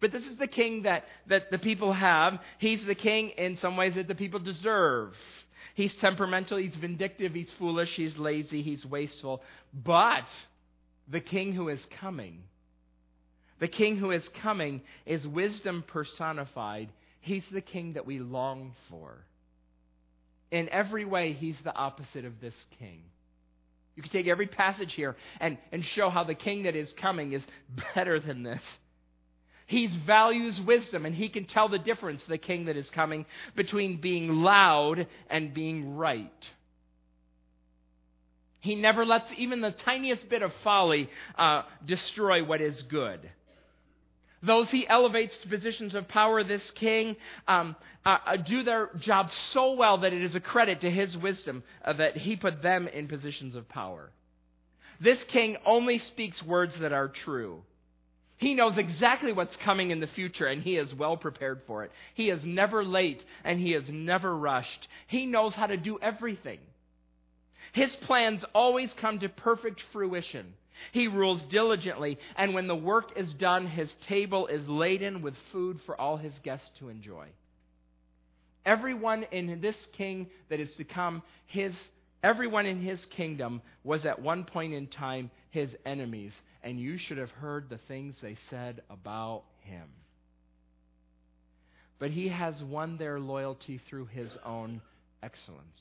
[0.02, 2.40] But this is the king that, that the people have.
[2.58, 5.14] He's the king in some ways that the people deserve.
[5.76, 9.42] He's temperamental, he's vindictive, he's foolish, he's lazy, he's wasteful.
[9.74, 10.26] But
[11.08, 12.44] the king who is coming,
[13.60, 16.90] the king who is coming is wisdom personified.
[17.22, 19.24] He's the king that we long for.
[20.54, 23.02] In every way, he's the opposite of this king.
[23.96, 27.34] You can take every passage here and, and show how the king that is coming
[27.34, 27.44] is
[27.96, 28.62] better than this.
[29.66, 33.26] He values wisdom, and he can tell the difference, the king that is coming,
[33.56, 36.50] between being loud and being right.
[38.60, 43.28] He never lets even the tiniest bit of folly uh, destroy what is good.
[44.44, 47.16] Those he elevates to positions of power, this king,
[47.48, 51.16] um, uh, uh, do their job so well that it is a credit to his
[51.16, 54.12] wisdom uh, that he put them in positions of power.
[55.00, 57.64] This king only speaks words that are true.
[58.36, 61.92] He knows exactly what's coming in the future and he is well prepared for it.
[62.14, 64.90] He is never late and he is never rushed.
[65.08, 66.60] He knows how to do everything.
[67.72, 70.54] His plans always come to perfect fruition.
[70.92, 75.80] He rules diligently, and when the work is done, his table is laden with food
[75.86, 77.28] for all his guests to enjoy.
[78.66, 81.74] Everyone in this king that is to come, his,
[82.24, 87.18] everyone in his kingdom was at one point in time his enemies, and you should
[87.18, 89.88] have heard the things they said about him.
[92.00, 94.82] But he has won their loyalty through his own
[95.22, 95.80] excellence.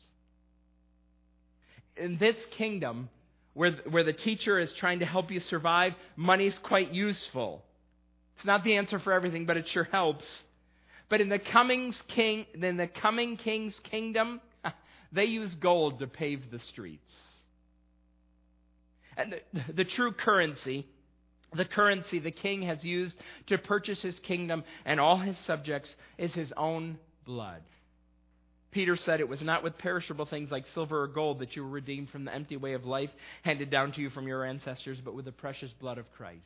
[1.97, 3.09] In this kingdom,
[3.55, 7.63] where, where the teacher is trying to help you survive, money's quite useful.
[8.37, 10.27] It's not the answer for everything, but it sure helps.
[11.09, 14.41] But in the coming king, in the coming king's kingdom,
[15.13, 17.13] they use gold to pave the streets.
[19.17, 20.87] And the, the true currency,
[21.55, 23.15] the currency the king has used
[23.49, 27.63] to purchase his kingdom and all his subjects, is his own blood.
[28.73, 31.69] Peter said it was not with perishable things like silver or gold that you were
[31.69, 33.11] redeemed from the empty way of life
[33.43, 36.41] handed down to you from your ancestors, but with the precious blood of Christ.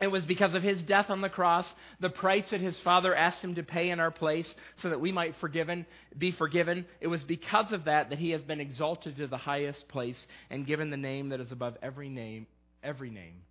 [0.00, 1.66] It was because of his death on the cross,
[2.00, 4.52] the price that his Father asked him to pay in our place
[4.82, 6.86] so that we might forgiven, be forgiven.
[7.00, 10.66] It was because of that that he has been exalted to the highest place and
[10.66, 12.46] given the name that is above every name,
[12.82, 13.42] every name.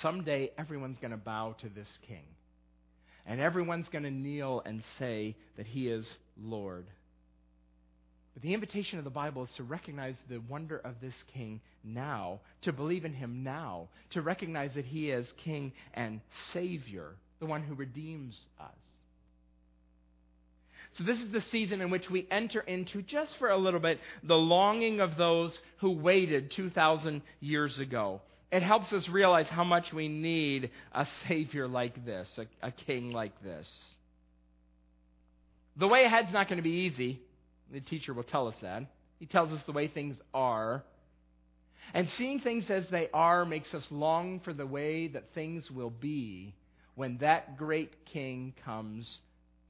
[0.00, 2.24] Someday everyone's going to bow to this king
[3.26, 6.06] and everyone's going to kneel and say that he is
[6.40, 6.86] Lord.
[8.34, 12.40] But the invitation of the Bible is to recognize the wonder of this king now,
[12.62, 16.20] to believe in him now, to recognize that he is king and
[16.52, 17.10] savior,
[17.40, 18.70] the one who redeems us.
[20.98, 23.98] So, this is the season in which we enter into, just for a little bit,
[24.22, 28.20] the longing of those who waited 2,000 years ago
[28.52, 33.10] it helps us realize how much we need a Savior like this, a, a King
[33.10, 33.68] like this.
[35.76, 37.18] The way ahead's not going to be easy.
[37.72, 38.84] The teacher will tell us that.
[39.18, 40.84] He tells us the way things are.
[41.94, 45.90] And seeing things as they are makes us long for the way that things will
[45.90, 46.54] be
[46.94, 49.18] when that great king comes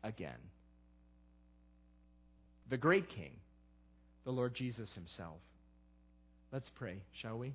[0.03, 0.33] again.
[2.69, 3.31] The great king,
[4.25, 5.39] the Lord Jesus himself.
[6.51, 7.53] Let's pray, shall we?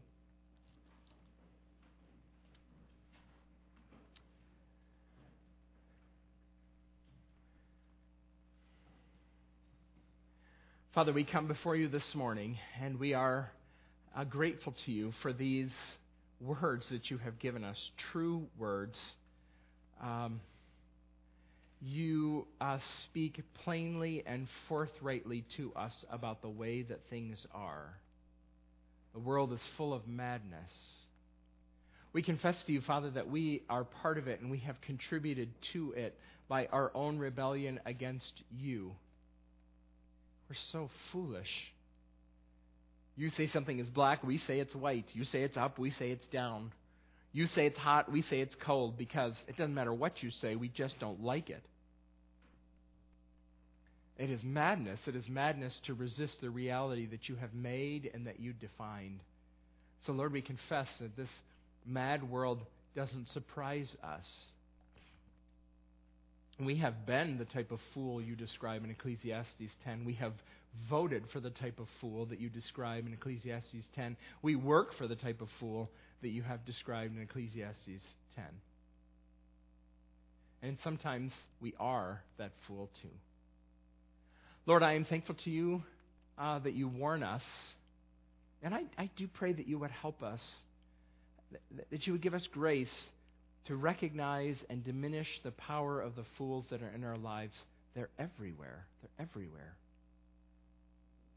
[10.97, 13.51] Father, we come before you this morning and we are
[14.15, 15.69] uh, grateful to you for these
[16.41, 17.77] words that you have given us,
[18.11, 18.97] true words.
[20.01, 20.41] Um,
[21.83, 27.93] you uh, speak plainly and forthrightly to us about the way that things are.
[29.13, 30.71] The world is full of madness.
[32.11, 35.49] We confess to you, Father, that we are part of it and we have contributed
[35.73, 36.17] to it
[36.49, 38.93] by our own rebellion against you.
[40.49, 41.49] We're so foolish.
[43.15, 45.05] You say something is black, we say it's white.
[45.13, 46.71] You say it's up, we say it's down.
[47.33, 50.55] You say it's hot, we say it's cold because it doesn't matter what you say,
[50.55, 51.63] we just don't like it.
[54.17, 54.99] It is madness.
[55.05, 59.19] It is madness to resist the reality that you have made and that you defined.
[60.05, 61.29] So, Lord, we confess that this
[61.85, 62.61] mad world
[62.95, 64.25] doesn't surprise us.
[66.59, 70.05] We have been the type of fool you describe in Ecclesiastes 10.
[70.05, 70.33] We have
[70.89, 74.17] voted for the type of fool that you describe in Ecclesiastes 10.
[74.41, 75.89] We work for the type of fool
[76.21, 78.03] that you have described in Ecclesiastes
[78.35, 78.45] 10.
[80.63, 81.31] And sometimes
[81.61, 83.09] we are that fool too.
[84.65, 85.83] Lord, I am thankful to you
[86.39, 87.43] uh, that you warn us.
[88.63, 90.39] And I, I do pray that you would help us,
[91.51, 92.89] that, that you would give us grace
[93.65, 97.53] to recognize and diminish the power of the fools that are in our lives.
[97.95, 98.85] They're everywhere.
[99.01, 99.75] They're everywhere.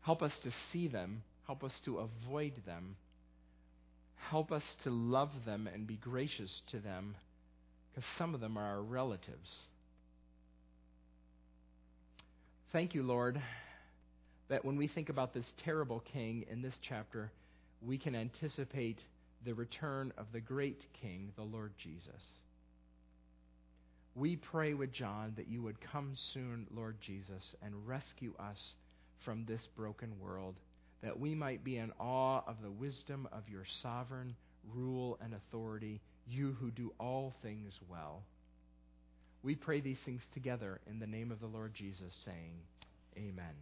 [0.02, 1.22] Help us to see them.
[1.46, 2.96] Help us to avoid them.
[4.30, 7.16] Help us to love them and be gracious to them
[7.90, 9.48] because some of them are our relatives.
[12.72, 13.40] Thank you, Lord,
[14.48, 17.32] that when we think about this terrible king in this chapter,
[17.84, 18.98] we can anticipate
[19.44, 22.20] the return of the great King, the Lord Jesus.
[24.14, 28.58] We pray with John that you would come soon, Lord Jesus, and rescue us
[29.24, 30.56] from this broken world,
[31.02, 34.34] that we might be in awe of the wisdom of your sovereign
[34.74, 38.22] rule and authority, you who do all things well.
[39.42, 42.52] We pray these things together in the name of the Lord Jesus, saying,
[43.16, 43.54] Amen.